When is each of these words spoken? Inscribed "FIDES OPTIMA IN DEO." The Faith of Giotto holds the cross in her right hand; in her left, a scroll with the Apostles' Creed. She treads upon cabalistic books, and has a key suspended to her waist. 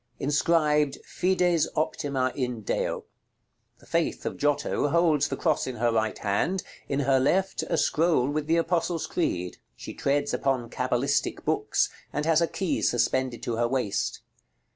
Inscribed 0.17 0.97
"FIDES 1.05 1.67
OPTIMA 1.75 2.31
IN 2.33 2.61
DEO." 2.61 3.03
The 3.77 3.85
Faith 3.85 4.25
of 4.25 4.35
Giotto 4.35 4.87
holds 4.87 5.27
the 5.27 5.37
cross 5.37 5.67
in 5.67 5.75
her 5.75 5.91
right 5.91 6.17
hand; 6.17 6.63
in 6.89 7.01
her 7.01 7.19
left, 7.19 7.61
a 7.69 7.77
scroll 7.77 8.27
with 8.27 8.47
the 8.47 8.57
Apostles' 8.57 9.05
Creed. 9.05 9.57
She 9.75 9.93
treads 9.93 10.33
upon 10.33 10.71
cabalistic 10.71 11.45
books, 11.45 11.91
and 12.11 12.25
has 12.25 12.41
a 12.41 12.47
key 12.47 12.81
suspended 12.81 13.43
to 13.43 13.57
her 13.57 13.67
waist. 13.67 14.21